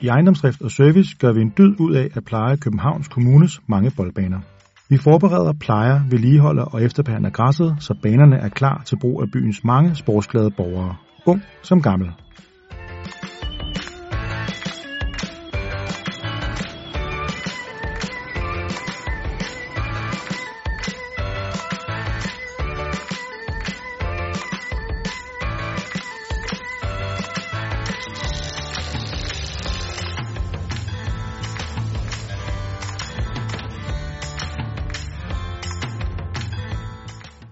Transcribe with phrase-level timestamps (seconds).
[0.00, 3.90] I ejendomsdrift og service gør vi en dyd ud af at pleje Københavns Kommunes mange
[3.96, 4.40] boldbaner.
[4.88, 9.64] Vi forbereder, plejer, vedligeholder og efterbehandler græsset, så banerne er klar til brug af byens
[9.64, 12.10] mange sportsglade borgere, ung som gammel.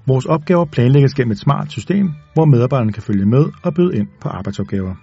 [0.06, 4.08] Vores opgaver planlægges gennem et smart system, hvor medarbejderne kan følge med og byde ind
[4.20, 4.94] på arbejdsopgaver.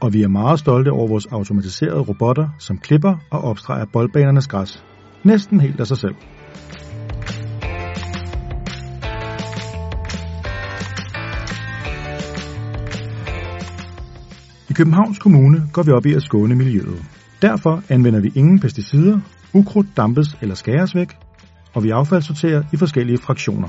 [0.00, 4.84] Og vi er meget stolte over vores automatiserede robotter, som klipper og opstreger boldbanernes græs.
[5.24, 6.14] Næsten helt af sig selv.
[14.70, 17.04] I Københavns Kommune går vi op i at skåne miljøet.
[17.42, 19.20] Derfor anvender vi ingen pesticider,
[19.54, 21.23] ukrudt dampes eller skæres væk,
[21.74, 23.68] og vi affaldssorterer i forskellige fraktioner.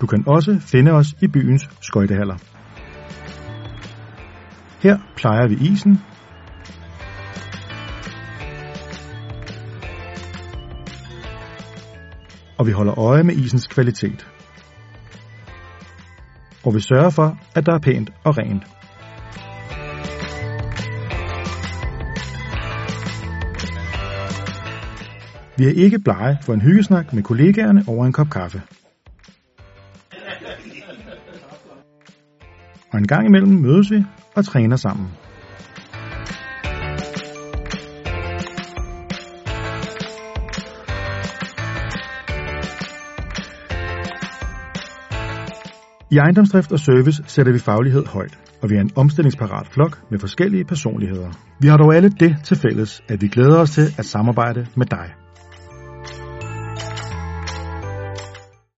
[0.00, 2.36] Du kan også finde os i byens skøjtehaller.
[4.82, 6.00] Her plejer vi isen,
[12.58, 14.26] og vi holder øje med isens kvalitet.
[16.64, 18.62] Og vi sørger for, at der er pænt og rent.
[25.58, 28.62] Vi er ikke blege for en hyggesnak med kollegaerne over en kop kaffe.
[32.92, 34.04] Og en gang imellem mødes vi
[34.34, 35.06] og træner sammen.
[46.10, 50.18] I ejendomsdrift og service sætter vi faglighed højt, og vi er en omstillingsparat flok med
[50.18, 51.30] forskellige personligheder.
[51.60, 54.86] Vi har dog alle det til fælles, at vi glæder os til at samarbejde med
[54.86, 55.25] dig.